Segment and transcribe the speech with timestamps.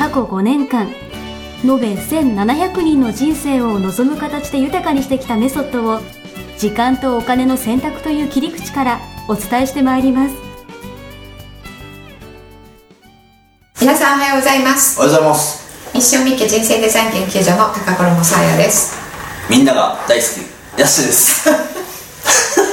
[0.00, 0.88] 過去5年間
[1.62, 6.00] 延べ1700人の人生を望む形で豊かにしてきたメソッドを
[6.56, 10.34] 時間とお金の選択という切り口からお伝えしてまいります。
[13.78, 14.98] 皆さんおはようございます。
[14.98, 15.92] おはようございます。
[15.92, 18.96] ミッションミッケ人生デザイン研究所の高頃もさあやです。
[19.50, 20.80] みんなが大好き。
[20.80, 21.50] ヤッシーです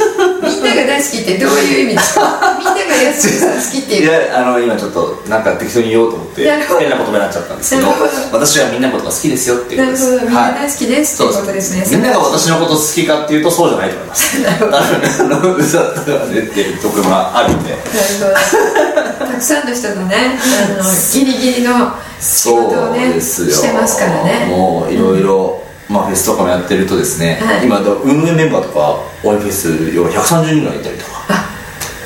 [0.98, 6.80] 大好きってどういう意味ですかみんなが安さん好きっていいうやあの今ちょっとなんか適当に言おうと思ってなるほど。
[6.80, 8.40] 変な言葉になっちゃったんですけどなるほど。
[8.42, 10.26] 私はみんなのことが好きですよっていうなるほど。
[10.26, 11.86] みんな大好きですっていうことですね。
[11.86, 14.42] みんなが私のこと好きかっていうとそうじゃないと思います。
[14.42, 17.70] なるほど多分あの嘘だったらねっていうところがあるんで。
[17.70, 17.84] なる
[18.18, 19.26] ほど。
[19.30, 20.40] たくさんの人がね
[20.82, 24.48] あのギリギリの仕事をねしてますからね。
[24.50, 27.66] もういろいろまあフェスとかもやってるとですね、はい。
[27.66, 31.12] 今運営メンバーとかオイフェス要は130人ぐらいいたりとか。
[31.30, 31.48] あ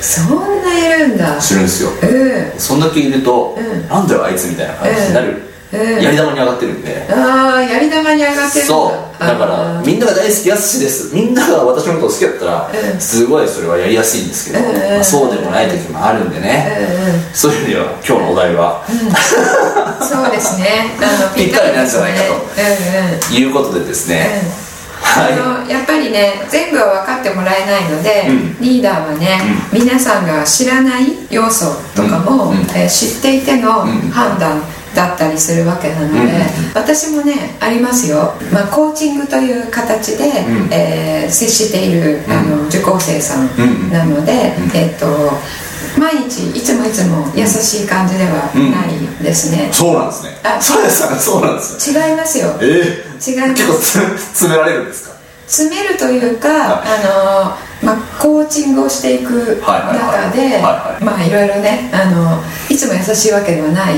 [0.00, 1.40] そんないるんだ。
[1.40, 1.90] するんですよ。
[1.90, 2.60] うん。
[2.60, 3.88] そんだけいると、うん。
[3.88, 9.18] なんだよあいつみたいな感じになる、うんやり玉に上がってるんで、ああやり玉に上がってるそう。
[9.18, 11.14] だからみんなが大好きやすしです。
[11.14, 13.00] みんなが私のことを好きだったら、うん。
[13.00, 14.74] すごいそれはやりやすいんですけど、うん。
[14.76, 16.76] まあそうでもない時もあるんでね、
[17.32, 18.84] そういう意味では今日のお題は、
[20.00, 20.90] そうですね。
[21.00, 22.32] あの ぴったりなんじゃないかと。
[22.32, 23.42] うんうん。
[23.42, 24.42] いうことでですね、
[25.02, 28.56] あはのやっぱりね全部は分かってもらえないので、うん。
[28.60, 29.40] リーダーはね、
[29.72, 34.10] 皆さんが知らない要素とかも、えー知っていてのうん。
[34.10, 34.60] 判断
[34.94, 36.26] だったりするわけなので、うん。
[36.74, 40.72] 私もねありますよ、まあ、コーチングという形で、うん。
[40.72, 43.48] えー接している、あの受講生さん
[43.90, 45.06] なので、えっ、と
[45.98, 50.30] 毎日いつもいつも優しい感じではないですね、いそうなんですね。
[50.42, 51.16] あそうですか。
[51.16, 52.08] そうなんですね。
[52.08, 52.50] 違いますよ。
[52.60, 53.54] え違います。
[53.54, 55.14] 結構つ詰められるんですか？
[55.46, 56.88] 詰めるというか、はい。
[57.04, 63.94] あのまあ、コーチングをしていく中でまあいろいろねあのいつも優しいわけではない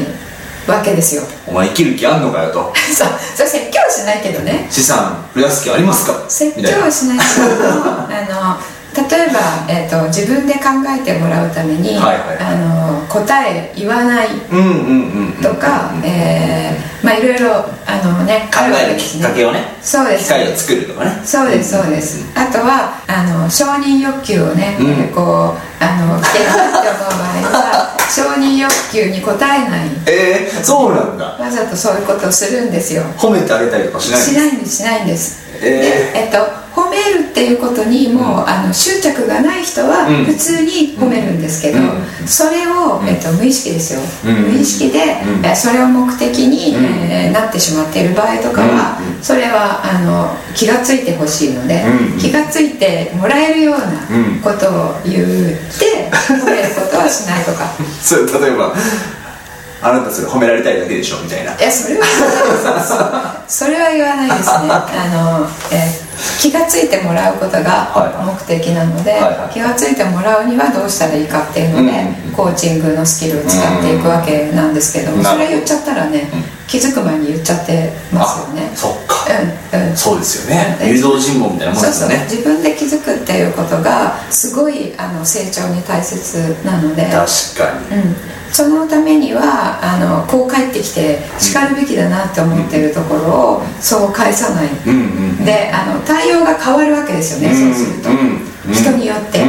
[0.66, 1.22] わけですよ。
[1.46, 2.72] お前生きる気あんのかよと。
[2.94, 4.66] そうそう説教はしないけどね。
[4.70, 6.12] 資産増やす気ありますか？
[6.28, 7.24] 説教はしないけ
[7.62, 8.58] どあの
[8.96, 12.18] 例えば、えー、と自分で考えてもらうために、はいはい。
[12.38, 19.74] あの答え言わないうんうんうんうんとか、えーまあいろいろあのね考えるきっかけをね。
[19.82, 20.24] そうです。
[20.24, 21.20] 機会を作るとかね。
[21.24, 25.08] そうですそうです、あとはあの承認欲求をね、うん。
[25.14, 29.88] こうあの危険だって思う場合は承認欲求に応えない。
[30.06, 31.24] えー、そうなんだ。
[31.38, 33.02] わざとそういうことをするんですよ。
[33.16, 40.24] 褒めてあげたりとかしないしないんですしないんです、えでえっと褒めるっていうことにもう、あの執着がない人はうん。
[40.24, 42.26] 普通に褒めるんですけど、うん。
[42.26, 43.08] それを、うん。
[43.08, 44.52] えっと、無意識ですよ、うん。
[44.52, 46.84] 無意識で、うそれを目的に、うん。
[46.84, 49.22] えーなってしまっている場合とかは、うん。
[49.22, 52.18] それはあの気がついてほしいので、うん。
[52.18, 54.40] 気がついてもらえるようなうん。
[54.40, 55.26] ことを言っ
[55.78, 57.70] て、褒めることはしないとか。
[58.02, 58.74] それ例えば
[59.84, 61.54] あなたそれ褒められたいだけでしょみたいな。
[61.56, 64.70] いやそれはそれは言わないですね。
[64.72, 66.04] あの、えー
[66.40, 68.24] 気がついてもらうことがはい。
[68.24, 69.52] 目的なので、はいはい。
[69.52, 71.96] 気がついてもらうにはどうしたらいいかっていうので、うんうん
[72.28, 72.32] うん。
[72.32, 76.28] コーチングのスキルを使っていくわけなんですけども、うんそれ言っちゃったらね、
[76.68, 78.70] 気づく前に言っちゃってますよね。
[78.72, 79.26] あそっか、
[79.74, 79.96] うんうん。
[79.96, 80.78] そうですよね。
[80.80, 80.88] うん。
[80.88, 82.08] 誘導尋問みたいなもんそうそう。
[82.08, 87.02] ですよね自分で気づくっていうことがすごいあの成長に大切なので。
[87.02, 87.12] 確
[87.58, 87.96] かに。
[87.96, 88.16] うん、
[88.54, 94.68] そのためにはあのこう帰ってきてしかるべきだなって思ってるところをそう返さない、
[95.44, 98.10] であの対応が変わるわけですよね、そうすると、
[98.72, 99.44] 人によって、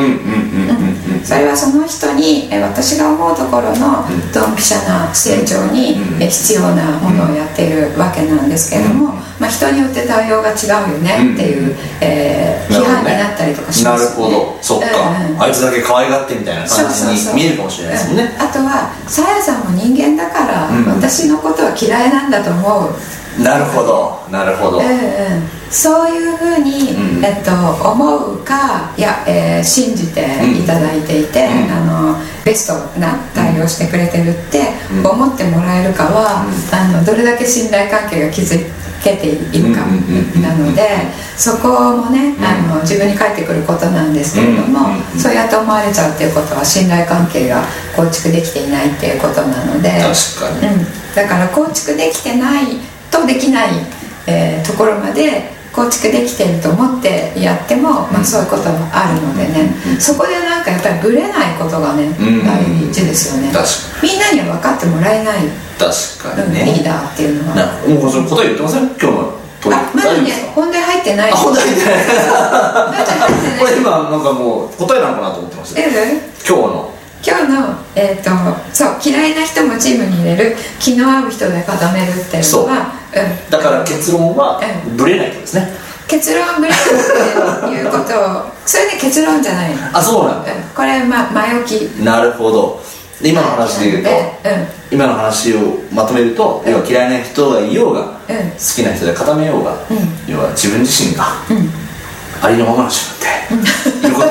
[1.24, 14.32] それはその人にえ私が思うところのドンピシャな成長に必要なものをやっているわけなんですけれども、まあ、人によって対応が違うよねっていう、えー批判になったりとかしますよね。
[14.32, 14.58] なるほど。
[14.62, 15.41] そっか、うんうん。
[15.41, 18.35] あいつだけ可愛がってみたいな感じに見えるかもしれないですもんね。
[18.38, 18.41] うん。
[18.41, 20.85] あとはさやさんも人間だから、うん。
[20.96, 22.96] 私のことは嫌いなんだと思う、
[23.43, 24.26] なるほど。
[24.32, 24.91] なるほど、うんうん。
[25.70, 27.26] そういうふうに、うん。
[27.26, 27.52] えっと、
[27.90, 30.22] 思うかいや、えー信じて
[30.58, 31.72] いただいていて、うん。
[31.72, 32.16] あの
[32.46, 34.61] ベストな対応してくれてるって
[34.99, 35.08] うん。
[35.08, 38.46] 思ってもらえるかは、あのどれだけ信頼関係が築
[39.03, 39.81] けているか
[40.41, 40.81] なので
[41.38, 44.79] そこもね、あの自分に返ってくることなんですけれども、
[45.16, 47.64] そうやって思われちゃうっていうことは信頼関係が
[47.96, 49.90] 構築できていないっていうことなので。
[49.91, 53.70] 確かに、うん、だから構築できてないとできない、
[54.28, 59.70] えー、ところまで構築できてると思ってやっても、まあ、そういうことはあるのでね、
[60.00, 62.08] そこでなんかやっぱりぶれないことがね、
[62.46, 62.64] 大
[62.94, 63.52] 事ですよね。
[64.02, 65.40] みんなには分かってもらえない
[65.78, 67.56] 確かにね、リーダーっていうのは。
[67.88, 68.88] もうその答え言ってません？
[68.88, 69.34] 今日の
[69.67, 71.32] あまだね本題入ってない。
[71.32, 71.96] 本題入ってない。
[73.59, 76.95] これ今なんかもう答えなのかなと思ってました今日の
[77.26, 78.30] 今日の、えーと、
[78.72, 85.68] そう嫌いな人もチームに入れる気の合う人で固めるっていうのはう、ん、だから結論は、うん、ブレないってですね。
[86.08, 86.82] 結論ブレないっ
[87.62, 89.98] ていうことをそれで結論じゃないの。
[89.98, 91.82] あそうなんだ、うん、これ、ま、前置き。
[92.04, 92.80] なるほど。
[93.24, 94.10] 今の話で言うと、
[94.92, 99.74] 今の話をまとめると、要は嫌いな人がいようが、好きな人で固めようが、
[100.28, 101.24] 要は自分自身が、
[102.42, 103.16] ありのままの自
[103.50, 104.28] 分でいること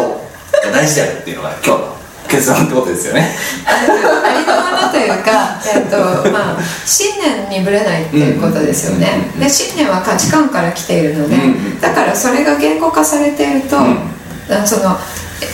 [0.67, 2.03] が大事であるっていうのが今日の
[2.34, 3.34] 結論ってことですよね。
[3.66, 11.36] ありのままというか、えっとまあ、信念にぶれないっていうことですよね、で信念は価値観から来ているので、
[11.81, 13.76] だからそれが言語化されていると、
[14.66, 14.96] その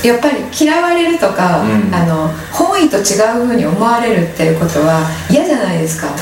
[0.05, 6.09] やっぱり嫌われるとか、うん、あの本意と違うふうに思われるっていうことは嫌じゃないですか。
[6.09, 6.21] 確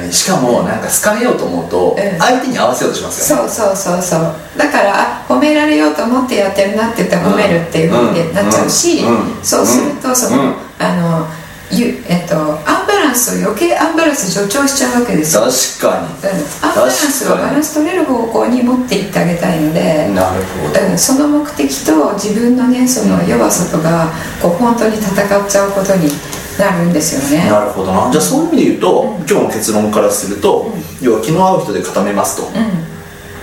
[0.00, 0.12] かに。
[0.12, 4.34] しかもなんか好かれようと思うと、相手に合わせようとしますよね、そうそうそうそう。
[4.58, 9.04] だから褒められようと思ってやってるなって言って褒めるっていうふうになっちゃうし、
[9.42, 11.26] そうするとその、あの
[11.70, 15.42] ゆえっと、アンバランスを余計アンバランス助長しちゃうわけですよ。
[15.42, 16.08] 確かに、
[16.62, 24.10] アンバランスをバランス取れる方向に持っていってあげたいのでなるほど、うん、その目的と自分のねその弱さとか
[24.40, 26.08] こう本当に戦っちゃうことに
[26.58, 27.50] なるんですよね。
[27.50, 28.10] なるほどな。
[28.10, 32.48] じゃあそういう意味で言うと、うん、今日の結論からすると、うん、要は気の合う人で固めますと、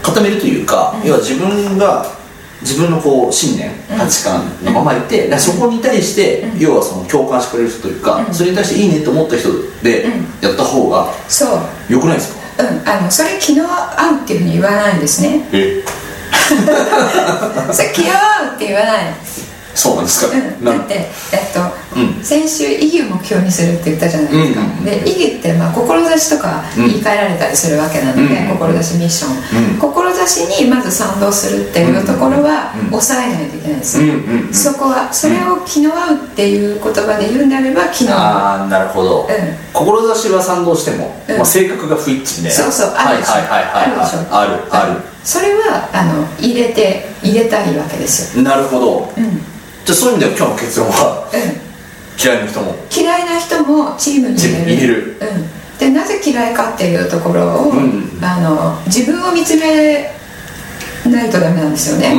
[0.02, 2.21] 固めるというか、要は自分が
[2.62, 9.50] 自分のこう信念価値観のままいて、うん、そこに対して、うん、要はその共感してくれる人というか、うん、それに対していいねと思った人
[9.84, 10.06] で
[10.42, 11.46] やった方がそ
[11.90, 11.94] う。
[11.94, 12.64] よくないですか？
[12.64, 12.88] うん。
[12.90, 15.48] あのそれ気の合うっていうふうに言わないんですね。
[15.52, 15.84] え？
[17.74, 19.14] それ気の合うって言わない
[19.74, 20.94] そうなんですか、うん、だって
[21.32, 21.60] えっと、
[21.91, 21.91] うん、
[22.24, 34.00] 先週意義を目標にするって言ったじゃないですか、で意義ってまあ志とか言い換えられたりするわけなので、うん、志ミッション、うん、志にまず賛同するっていうところは抑えないといけないです
[34.54, 38.18] そこはそれを気の合うっていう言葉で言うんであれば気の合う。
[38.20, 39.28] ああなるほど、
[39.74, 44.20] 志は賛同しても、まあ、性格が不一致みたいなそうそうあるでしょ、あるでしょ。
[44.36, 45.02] あるある。
[45.24, 48.44] それはあの入れて入れたいわけですよ。
[48.44, 49.42] なるほど、うん。
[49.86, 51.71] じゃあそういう意味では今日の結論は、うん、
[52.22, 52.76] 嫌いな人も。
[52.96, 55.18] 嫌いな人もチームに入れる。
[55.20, 60.14] うん、でなぜ嫌いかっていうところを、うん、あの自分を見つめ
[61.10, 62.16] ないとダメなんですよね。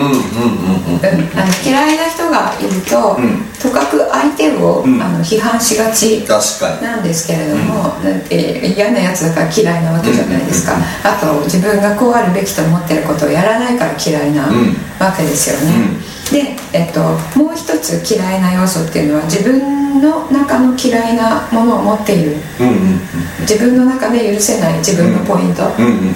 [1.65, 6.25] 嫌いな人がいると、うん、とかく相手を、うん、あの批判しがち
[6.83, 14.47] なんですけれども、うん、嫌なやつだから嫌いなわけじゃないですか、あと自分がこうあるべきと思ってることをやらないから嫌いな
[14.99, 15.97] わけですよね、
[16.33, 17.01] で、えっと、
[17.39, 23.01] もう一つ嫌いな要素っていうのは自分の中の嫌いなものを持っている、うんうんうん、
[23.43, 25.63] 自分の中で許せない自分のポイント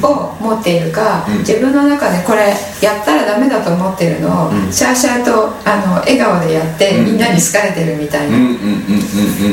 [0.08, 1.32] を持っているか、うん。
[1.34, 8.36] うん、自分の中でこれやったらダメだと思っているのを、うん、シャーシャーとあの笑顔でやってみんなに好かれてるみたいな。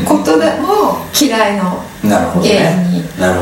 [0.07, 3.41] ことでも嫌いの原因になる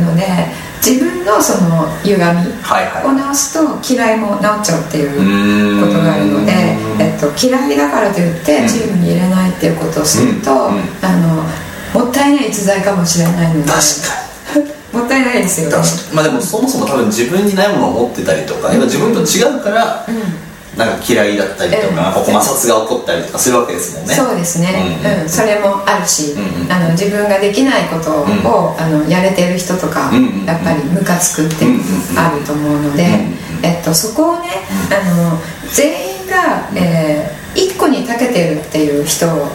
[0.00, 0.67] ので。
[0.84, 2.22] 自分のその歪み
[3.04, 6.52] を直すと嫌いも直っちゃうっていうことがあるので、
[7.00, 10.72] えっと、嫌いだからといってチームに入れないっていうことをすると、あ
[11.92, 14.28] のもったいない逸材かもしれないので確かに。
[14.90, 15.76] もったいないですよね。
[16.14, 20.17] まあでもそもそも多分自分にないものを持ってたりとか、うん、自分と違うから、うん
[20.78, 24.14] なんか嫌いだったりとか、ここ摩擦が起こったりとかするわけですもんね。
[24.14, 31.66] そうですね、うん、うん、それもあるし、うんうん、あの自分ができないことを、うん、あのやれてる人とか、うんうん、やっぱりムカつくって
[32.16, 33.02] あると思うので、
[33.64, 34.50] えっと、そこをね、
[34.94, 35.40] あの
[35.74, 39.48] 全員が、えー、一個に長けてるっていう人を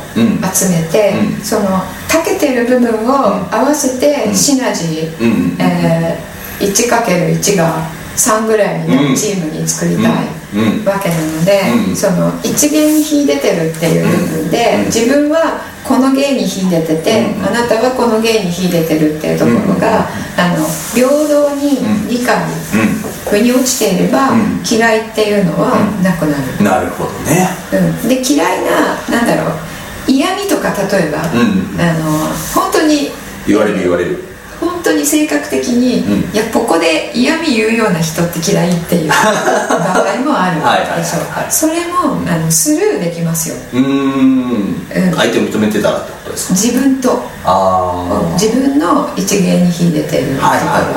[0.53, 1.69] 集めて、その
[2.11, 10.43] 長けてる部分を合わせてシナジー、えー、1×1 が3ぐらいのチームに作りたい。
[10.85, 22.37] わけなので、その一芸に秀でてるっていう部分で、自分はこの芸に秀でてて、あなたはこの芸に秀でてるっていうところが、あの平等に理解
[23.29, 24.29] 腑に落ちていれば、
[24.69, 29.53] 嫌いっていうのはなくなる、なるほどね、うん、で嫌いななんだろう
[30.07, 32.11] 嫌味とか例えば、あの
[32.53, 33.09] 本当に
[33.47, 34.32] 言われる言われる
[34.83, 41.23] 本当にに性格的に、うん、いやここで嫌味言うような人って嫌いっていう 場合もあるでしょう。
[41.49, 43.55] それもあのスルーできますよ。
[43.73, 44.85] うん、
[45.15, 47.33] 相手を認めてたらと自分と。
[48.39, 50.47] 自分の一芸に秀でてるとこ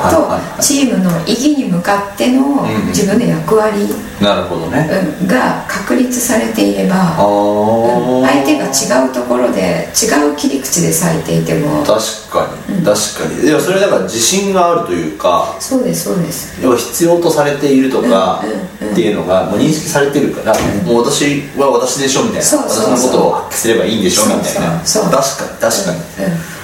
[0.05, 3.93] ろとチームの意義に向かっての自分の役割。
[4.21, 4.87] なるほどね。
[5.27, 11.83] が確立されていれば相手が違うところで違う切り口で咲いていても。
[11.83, 11.99] 確
[12.31, 13.47] かに、確かに。
[13.47, 16.57] いやそれだから自信があるというかそうですそうです。
[16.63, 18.41] 要は必要とされているとか
[18.91, 22.45] っていうのがもう認識されてるから、もう私は私でしょみたいな。
[22.45, 24.81] 私のことを発揮すればいいんでしょみたいな
[25.17, 25.99] 確かに確かに、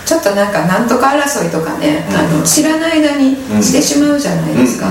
[0.05, 4.88] ちょっとなんかなんとか争いとかね、あの知らない間にしてしまうじゃないですか、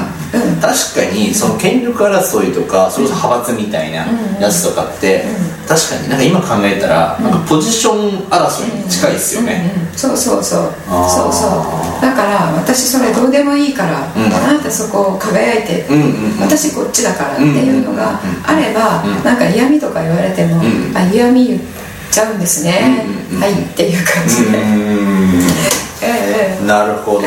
[0.61, 4.07] 確かにその権力争いとかそれこそ派閥みたいな
[4.40, 5.25] やつとかって、
[5.69, 10.73] 確かになんか今考えたら、なんかポジション争いに近いですよね、そうそうそう。
[10.88, 12.02] そうそう。
[12.02, 15.87] だから私それどうでもいいから、あなたそこを輝いて、
[16.40, 20.62] 私こっちだからっていうのがあれば、なんか嫌味とか言われても、
[20.95, 21.61] あ嫌味言
[22.12, 23.07] ちゃうんですね、
[23.40, 24.59] はいっていう感じで、
[26.04, 27.23] ええ、なるほど、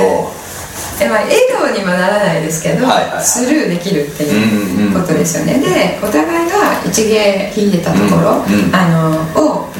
[1.01, 8.87] えまあ、笑顔にはならないですけど、はいはい、スルーできるっていうことですよね、でお互いが一芸引いてたところ、あ
[9.35, 9.73] のを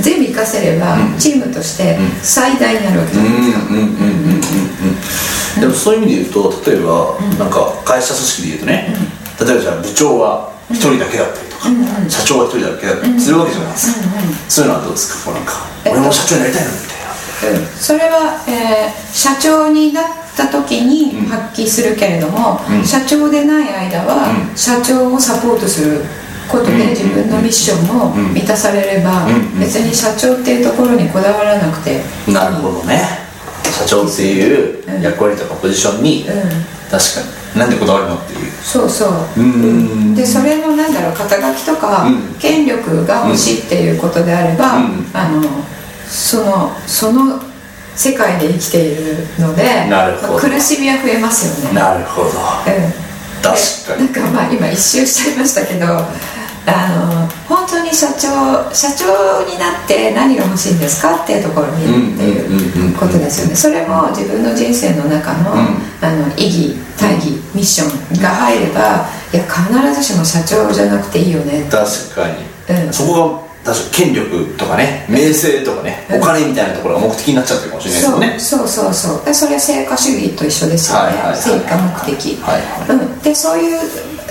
[0.00, 3.38] 全部生かせれば、チームとして最大になるわけじゃないで
[4.42, 8.96] すかでもそういう意味で言うと例えば、なんか会社組織で言うとね、
[9.40, 11.66] 例えばじゃあ部長は一人だけだったりとか、
[12.08, 14.06] 社長は一人だけだったりするわけじゃないですか、
[14.48, 15.32] そういうのはどうですか？
[15.32, 15.52] こうなんか
[15.90, 20.04] 俺も社長になりたいのみたいな、それは、えー、社長になっ
[20.36, 26.04] た時に発揮するけれども、社長でない間は、社長をサポートする
[26.48, 29.26] ことで自分のミッションも満たされれば
[29.58, 32.00] 別に社長っていうところにこだわらなくて。
[32.30, 33.26] なるほどね。
[33.78, 38.52] 社長っていう役割とかポジションに、確かになんでこだわるのっていう。
[38.62, 39.10] そうそう。
[39.40, 40.14] うん。
[40.14, 42.06] でそれのなんだろう肩書きとか、
[42.38, 44.76] 権力が欲しいっていうことであれば、
[45.14, 45.42] あの
[46.08, 47.40] そのその
[47.94, 49.64] 世界で生きているので
[50.38, 51.74] 苦しみは増えますよね。
[51.74, 52.32] なるほど、うん、
[53.42, 54.04] 確かに。
[54.04, 55.86] なんかまあ今一周しちゃいましたけど
[56.68, 63.56] あの本当に社長社長になって何が欲しいんですかっていうところにいるっていうことですよね。
[63.56, 65.52] それも自分の人生の中の,、
[66.00, 71.66] あの意義大義ミッションが入ればいや必ずしも社長じゃなくていいよね。
[71.70, 78.58] 確かに、うん、そこが権力とかね名声とかね、お金みたいなところが目的になっちゃってるかもしれないですね。
[78.58, 79.20] そうそうそう。
[79.24, 83.78] そうそれは成果主義と一緒ですよね、成果目的、はいはい、うん、でそういう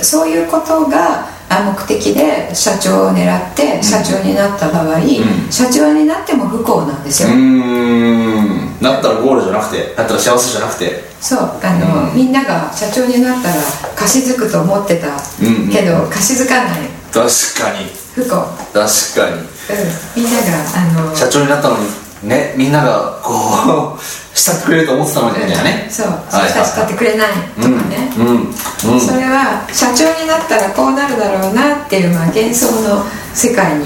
[0.02, 7.30] そういうことが目的で社長を狙って社長になった場合、うん、社長になっても不幸なんですよ。
[7.30, 8.80] うん。
[8.82, 11.08] なったらゴールじゃなくてなったら幸せじゃなくて。
[11.20, 13.56] そうあの、うん、みんなが社長になったら
[13.96, 15.08] 貸し付くと思ってた
[15.72, 16.90] けど、貸し付かない。
[17.12, 17.26] 確
[17.60, 17.90] かに。
[18.14, 18.30] 不幸。
[18.30, 21.86] 確かに、うん、みんながあの社長になったのに
[22.24, 24.00] ねみんながこう
[24.38, 28.54] 慕ってくれると思ってたのにみたいなね、そう、はい、慕ってくれないとかね、うん。
[28.94, 33.04] うん、それは社長になったらこうなるだろうなっていう、まあ、幻想の
[33.34, 33.86] 世界に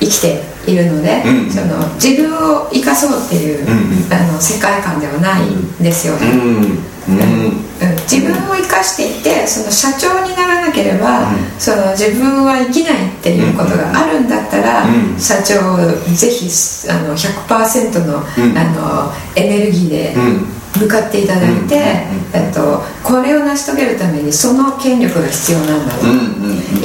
[0.00, 6.36] 生きているので、うん、その自分を生かそうっていう、うん、あの世界観ではないんですよね、う
[6.84, 6.97] ん
[8.10, 14.84] 自分を生かしていてその社長にならなければ、その自分は生きないっていうことがあるんだったら、
[15.18, 15.76] 社長を
[16.14, 16.48] ぜひ
[16.90, 20.14] あの100%の,、あのエネルギーで、
[20.80, 21.74] 向かっていただいて、
[22.32, 26.06] えっと、これを成し遂げるためにその権力が必要なんだと、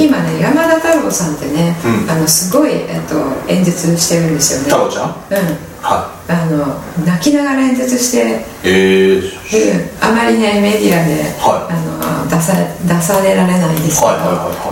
[0.02, 1.76] 今ね山田太郎さんってね、
[2.08, 3.16] あのすごい、えっと、
[3.52, 4.64] 演説してるんですよね。
[4.66, 5.08] 太郎ちゃん？
[5.08, 14.16] うんはい、あの泣きながら演説して、えー、あまりねメディアで、はい、あの出さ出されられないんですけど、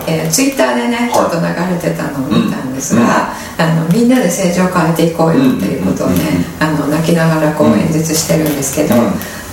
[0.08, 8.94] えツイッターでねちょっと流れてたのを見たんですが、うん、あのみんなで政治を変えていこうよっていうことをね、あの泣きながらこう演説してるんですけど、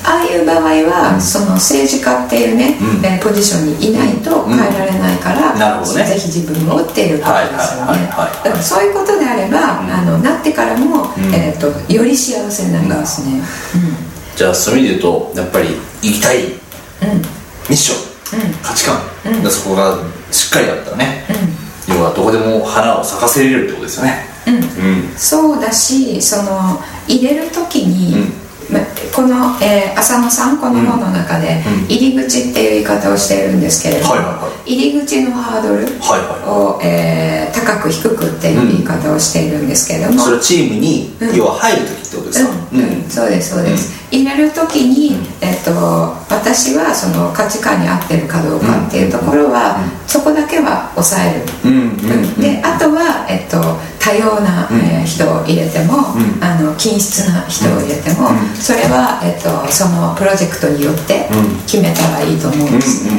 [0.03, 5.95] ああいう場合は、その政治家っていうね、うん、えー、ポジションにいないと変えられないから、うん。
[5.95, 8.07] ね、ぜひ自分をっていうことですよね。
[8.07, 13.41] だからそういうことであれば、あのなってからも、えーと、より幸せになりますね、
[14.35, 15.67] じゃあそういう意味で言うとやっぱり
[16.01, 16.53] 生きたい、ミ
[17.69, 19.01] ッション、価値観、
[19.49, 19.99] そこが
[20.31, 21.25] しっかりあったらね、
[21.87, 28.31] 要はどこでも花を咲かせれるってことですよねうん、そうだしその入れる時に、
[29.15, 34.15] この、えー、浅野さんこの本の中で、入り口っていう言い方をしているんですけれども、
[34.65, 35.85] 入り口のハードル
[36.47, 43.09] を、はいえー、高く低くっていう言い方をしているんですけれども、それチームに、要は入る時ってことですか、うん。
[43.09, 45.71] そうですそうです、入れる時に、えっと、
[46.29, 53.57] 私はその価値観に合ってるかどうかっていうところは、そこだけは抑える、であとは、えっと、
[53.99, 61.29] 多様な、えー、人を入れても、あの均質な人を入れても、それは、えっと、そのプロジェクトによって
[61.67, 63.05] 決めたらいいと思うんです。
[63.05, 63.11] ね、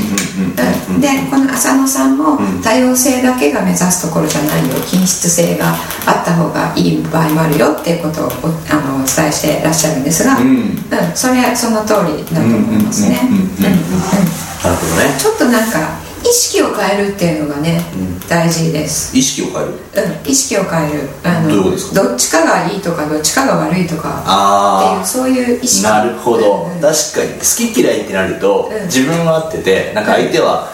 [0.99, 4.75] でこの浅野さんも多様性だけが目指すところじゃないよ。
[4.87, 5.75] 均質性が
[6.07, 8.31] あった方がいい場合もあるよっていうことを
[8.71, 10.77] あのお伝えしてらっしゃるんですが、うん、
[11.15, 13.21] それその通りだと思いますね。
[13.61, 15.17] なるほどね。
[15.19, 19.17] ちょっとなんか意識を変えるっていうのがね、うん、大事です。
[19.17, 19.73] 意識を変える？
[19.73, 21.09] うん意識を変える。
[21.25, 21.49] あの
[21.95, 25.83] どっちかがいいとかどっちかが悪いとかっていうそういう意識。
[25.83, 27.33] なるほど、確かに。
[27.39, 30.69] 好き嫌いってなると、うん、自分は合っててなんか相手は、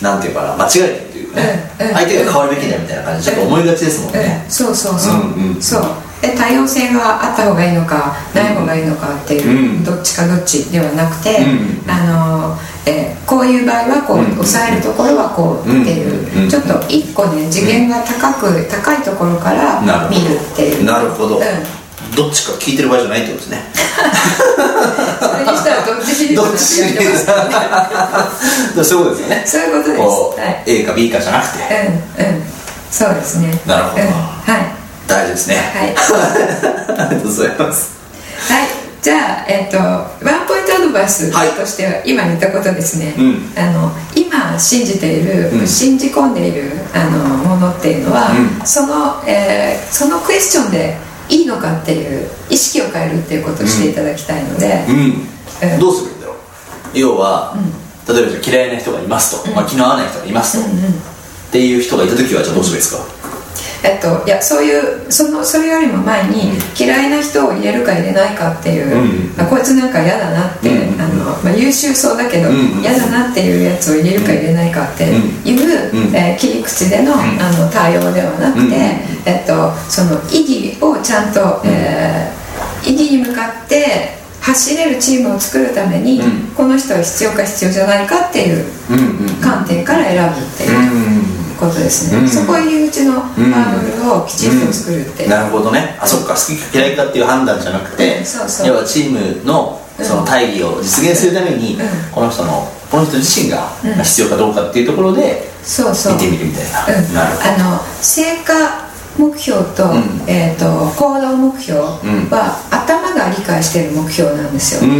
[0.00, 5.82] うん、なんていうかな間違えてる相手が変わるべきだみたいな感じちょっと思いがちですもんね、そうそうそう、うんうん、そう。
[6.22, 11.44] で多様性があった方がいいのかない方がいいのかっていう、どっちかどっちではなくて、
[11.86, 20.84] あのえー、こういう場合はこう、抑えるところはこうっていう、ちょっと一個ね次元が高く、高いところから見るっていう。
[20.84, 21.40] なるほど、
[22.14, 23.62] どっちか聞いてる場合じゃないってことですね。
[25.20, 28.84] それにしたらどっちシリーズどっちシリーズ。
[28.84, 29.42] そういうことですよね。
[29.46, 30.00] そういうことです、
[30.40, 31.58] はい、A か B かじゃなくて。
[32.18, 32.42] うんうん。
[32.90, 33.60] そうですね。
[33.66, 34.74] なるほど、うん、はい。
[35.06, 35.56] 大事ですね。
[35.56, 35.94] はい。
[36.98, 37.92] ありがとうございます。
[38.48, 38.68] はい。
[39.02, 43.14] じゃあ、えーと、ワンポイントアドバイスとしては、今言ったことですね、
[43.54, 50.96] あの今信じている、うん、信じ込んでいるあのものっていうのは、うん、その、えー、そのクエスチョンで
[51.28, 54.92] いいのかっていう意識を変えるっていうことをしていただきたいので、う
[55.76, 56.36] ん、どうするんだろう。
[56.98, 57.56] 要は、
[58.08, 63.04] 例えば嫌いな人がいますと、まあ、気の合わない人がいますと、っていう人がいた時はじゃあどうするんですか？
[63.84, 72.50] えっと、いやそういうそのそれよりも前に、嫌いな人を入れるか入れないかっていう、うん、こいつなんか嫌だなって、うん、あのまあ、優秀そうだけど、
[72.80, 78.74] 嫌だなっていうやつを入れるか入れないかっていう、えー、切り口での,、あの対応ではなくて、
[79.26, 86.22] えっと、その意義をちゃんと、えー、意義に向かって走れるチームを作るために、
[86.56, 88.64] この人は必要か必要じゃないかっていう
[89.42, 91.33] 観点から選ぶっていう。
[91.64, 95.96] ことですね、うん、そこ入り口のハードルをきちんと作るって、うん、なるほどね。
[96.00, 96.34] あそっか。
[96.34, 98.68] 好きか嫌いかっていう判断じゃなくて、そうそう。
[98.68, 101.78] 要はチームのその大義を実現するために、
[102.12, 103.70] この人のこの人自身が
[104.02, 108.84] 必要かどうかっていうところで見てみるみたいな,、うん、なるあの成果
[109.18, 109.94] 目標と,、
[110.26, 114.90] えーと、行動目標は、頭が理解している目標なんですよ、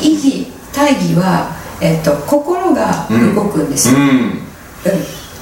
[0.00, 4.42] 意義大義は、えーと、心が動くんですよ、うん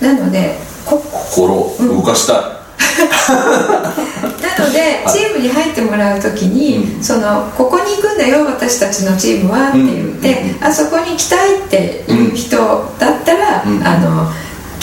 [0.00, 2.34] なので心動かした。
[2.34, 2.96] い、
[4.58, 12.56] なのでチームに入ってもらう時に、うん、そのここに行くんだよ私たちのチームはって言って、うん、あそこに行きたいっていう人
[12.98, 14.30] だったら、うん、あの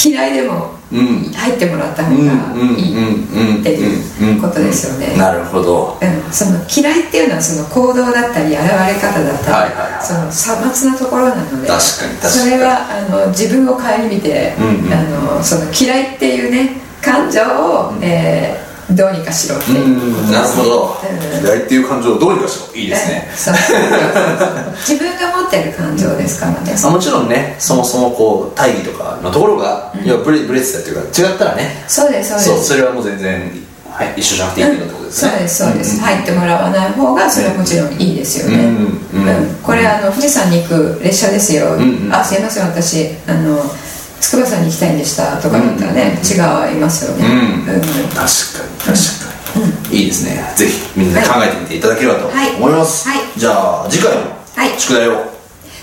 [0.04, 5.18] 嫌いでも入ってもらった方がいいっていうことですよね。
[5.18, 8.68] なるほど、うん、その嫌いっていうのはその行動だったり現れ
[9.02, 15.04] 方だったり、そのさまつなところなのでそれはあの自分を顧みて、うんうん、あ
[15.38, 20.98] のその嫌いっていうね感情を、えーどうにかしろっていうなるほど、
[21.41, 22.76] 嫌いっていう感情をどうにかしろ。
[22.76, 23.30] いいですね。
[24.76, 31.84] 自分が持ってる感情ですからね もちろんねそもそもこう大義とかのところが、うん、要はブレブレスだっていうか違ったらね。
[31.88, 32.67] そうですそうです。
[32.69, 33.52] それはもう全然、
[33.93, 39.00] はい、一緒じゃなくていいってことですね、そうですそうです、入ってもらわない方がそれはもちろんいいですよね、うん
[39.62, 41.78] これあの富士山に行く列車ですよ、
[42.12, 43.63] あすいません私あの
[44.24, 46.36] 筑波山に行きたいんでしたとかだったらね、違
[46.78, 47.66] いますよね、うん。
[47.66, 48.26] 確かに
[48.80, 50.54] 確かに、いいですね。
[50.56, 53.20] ぜひみんなで考えてみていただければと思います、はい。
[53.38, 55.26] じゃあ次回の宿題を、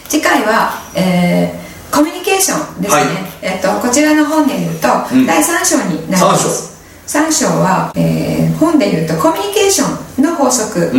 [0.09, 3.03] 次回はえー、コミュニケーションですね、
[3.43, 4.89] えっとこちらの本でいうと、
[5.27, 6.71] 第3章になります。
[7.07, 7.47] 3章。
[7.47, 10.91] は、えー、本でいうとコミュニケーションの法則、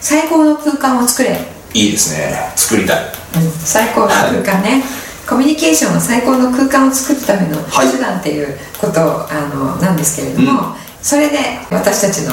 [0.00, 1.38] 最高の空間を作れ。
[1.74, 2.52] いいですね。
[2.56, 3.04] 作りたい、
[3.64, 4.82] 最高の空間ね、
[5.28, 11.38] コミュニケーションは最高の空間を作るための手段っていうこと、はい、あのなんですけれども、うん、それで
[11.70, 12.32] 私たちの、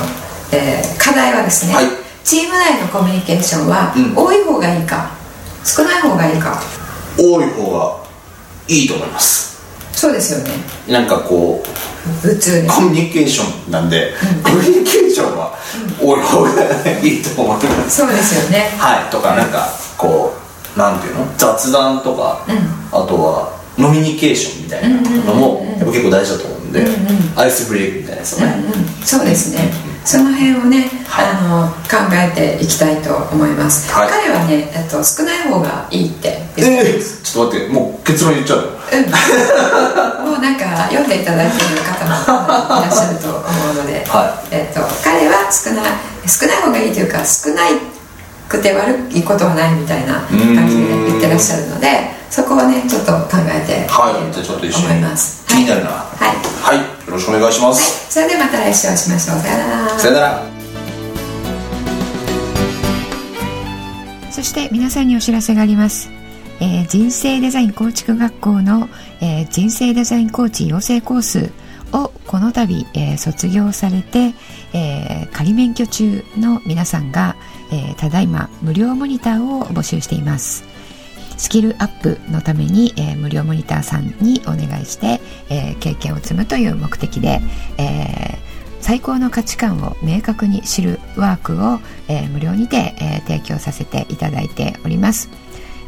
[0.54, 1.86] えー、課題はですね、はい、
[2.24, 5.10] チーム内のコミュニケーションは、多い方がいいか
[5.66, 6.62] 少ない方がいいか。
[7.18, 8.04] 多い方が
[8.68, 9.54] いいと思います。
[9.94, 10.52] そうですよね。
[10.88, 12.68] なんかこう普通に。
[12.68, 15.58] コミュニケーションなんで、うん、コミュニケーションは
[16.00, 16.52] 多い方が
[17.02, 17.98] いいと思います。
[17.98, 18.70] そうですよね。
[18.78, 19.10] はい。
[19.10, 20.43] とかなんかこう
[20.78, 21.26] なんていうの？
[21.38, 26.86] 雑談とか、うん、あとはノミニケーションみたいなのもやっぱ結構大事だと思うんで、
[27.36, 28.64] アイスブレイクみたいなやつをね、
[29.04, 29.72] そうですね、
[30.06, 40.30] その辺をね、はい、あの考えていきたいと思います、はい、彼はね、えっと、少ない方がいいって言ってえー、ちょっと待ってもう結論言っちゃううん。
[40.34, 43.38] もうなんか読んでいただいてる方もいらっしゃると思
[43.72, 45.86] うので、はい、えっと、彼は少ない
[46.28, 47.72] 少ない方がいいというか少ない
[48.54, 54.34] くて悪いことはないみたいな感じで言ってらっしゃるのでそこはねちょっと考えてはい。
[54.34, 55.02] じゃあちょっと一緒に
[55.48, 55.90] 気になるな。
[55.90, 56.34] は
[56.74, 59.38] い、はい、よろしくお願いします、はい、それでまた来週お会いしましょう。
[59.40, 60.00] さよなら。
[60.00, 60.44] さよなら
[64.32, 66.10] そして皆さんにお知らせがあります、
[66.60, 68.90] えー、人生デザイン構築学校の、
[69.22, 71.52] えー、人生デザインコーチ養成コース
[71.92, 74.34] をこの度、えー、卒業されて、
[74.74, 77.36] えー、仮免許中の皆さんが、
[77.74, 80.64] えー、ただいま無料モニターを募集しています
[81.38, 87.42] スキルアップのために、えー、無料モニターさんにお願いして、えー、経験を積むという目的で、
[87.80, 88.38] えー、
[88.80, 95.30] 最高の価値観を明確に知るワークを、え無料にて、え提供させていただいております。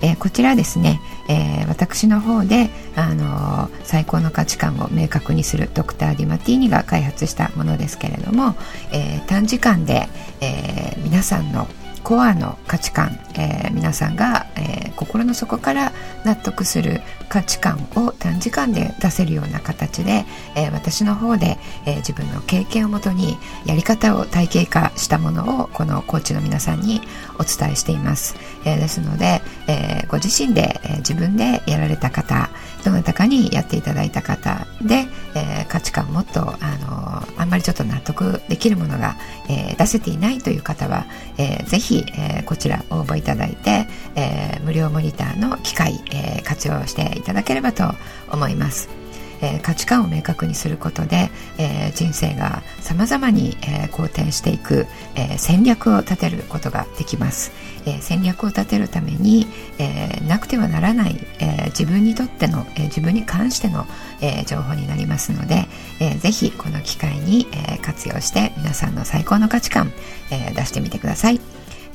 [0.02, 8.56] えー、こちらですね、えー、私の方で、あのー、最高の価値観を明確にするドクター・ディマティーニが開発したものですけれども、
[8.92, 10.08] え短時間で、
[10.42, 11.68] え皆さんの
[12.06, 15.91] コアの価値観、えー、皆さんが、えー、心の底から
[16.24, 20.24] 納得する価値観を短時間で出せるような形で、
[20.56, 27.02] えー、私の方で、え自分の経験をもとにやり方を体系化したものをこのコーチの皆さんに
[27.39, 32.52] お伝えしています、えですので、えご自身で、え自分でやられた方
[32.84, 37.14] どなたかにやっていただいた方で、え価値観をもっとあの
[37.56, 39.15] まりちょっと納得できるものが、
[39.50, 41.06] え出せていないという方は、
[41.38, 47.84] えー、ぜひえー、こちら応募いただいて、えー、無料モニターの機械、えー、活用していただければと
[48.32, 49.05] 思います。
[49.46, 51.30] えー、価値観を明確にすることで、
[51.60, 57.52] えー、人生が様々に、えー、好転していく、え戦略を立てることができます、
[57.86, 63.86] え戦略を立てるために、えなくてはならない、え自分にとっての、え自分に関しての、
[64.22, 65.68] え情報になりますので、
[66.00, 69.92] えー、ぜひこの機会に、え活用して皆さんの最高の価値観、
[70.32, 71.40] え出してみてください。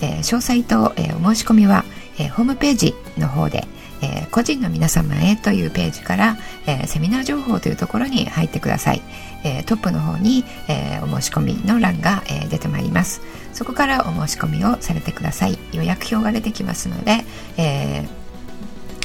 [0.01, 1.85] え、詳細と、え、お申し込みは、
[2.19, 3.67] え、ホームページの方で、
[4.03, 6.37] え個人の皆様へというページから、
[6.67, 9.03] えセミナー情報というところに入ってください、
[9.45, 13.23] えトップの方に、えお申し込みの欄が、え出てまいります。
[13.53, 15.59] そこからお申し込みをされてください。
[15.73, 17.25] 予約表が出てきますので、
[17.57, 18.20] えー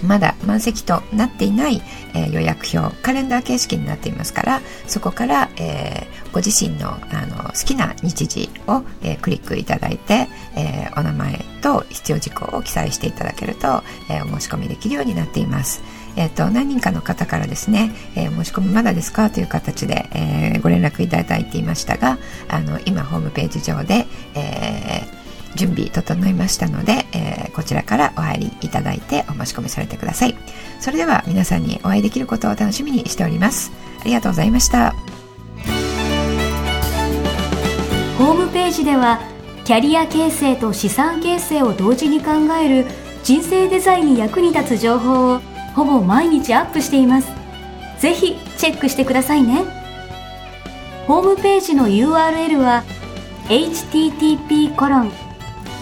[0.05, 1.81] まだ満席となっていない、
[2.13, 15.81] えー、予約表カレンダー形式になっていますからそこから、えー、ご自身のあの好きな日時を、えー、クリックいただいて、えお名前と必要事項を記載していただけると、えお申し込みできるようになっています。
[16.17, 25.24] えーと、何人かの方からですね、え、申し込みまだですかという形で、え、ご連絡いただいていましたがあの今ホームページ上で、えー
[25.55, 30.35] 準備整いましたので、えー、こちらからお入りいただいてお申し込みされてください。
[30.79, 33.71] それでは皆さんにお会いできることを楽しみにしております。
[34.01, 34.93] ありがとうございました。
[38.17, 39.19] ホームページでは
[39.65, 42.85] キャリア形成と資産形成を同時に考える
[43.23, 45.39] 人生デザインに役に立つ情報を
[45.73, 47.27] ほぼ毎日アップしています。
[47.99, 49.63] ぜひチェックしてくださいね。
[51.07, 52.83] ホームページの URL は
[53.47, 55.24] http コロン